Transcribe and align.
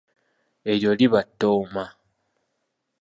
Eryo 0.71 0.91
liba 0.99 1.19
ttooma. 1.29 1.85